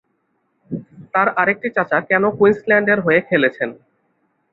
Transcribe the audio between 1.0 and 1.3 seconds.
তার